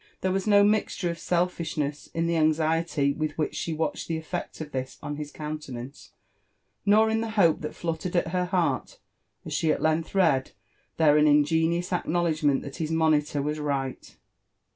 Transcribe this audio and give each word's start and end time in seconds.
There 0.21 0.31
was 0.31 0.47
no 0.47 0.63
mixture 0.63 1.11
of 1.11 1.19
selfishness 1.19 2.07
in 2.15 2.25
the 2.25 2.35
anxiety 2.35 3.13
with 3.13 3.37
which 3.37 3.53
she 3.53 3.71
watched 3.71 4.07
the 4.07 4.17
effect 4.17 4.59
of 4.59 4.71
this 4.71 4.97
on 5.03 5.17
his 5.17 5.31
countenance, 5.31 6.13
nor 6.87 7.07
in 7.11 7.21
the 7.21 7.29
hope 7.29 7.61
that 7.61 7.75
fluttered 7.75 8.15
at 8.15 8.29
her 8.29 8.45
heart 8.45 8.97
as 9.45 9.53
she 9.53 9.71
at 9.71 9.79
length 9.79 10.15
read 10.15 10.53
there 10.97 11.17
an 11.17 11.27
ingenuous 11.27 11.91
acknow 11.91 12.23
ledgment 12.23 12.63
that 12.63 12.77
his 12.77 12.89
monilor 12.89 13.21
w*as 13.31 13.59
right. 13.59 14.17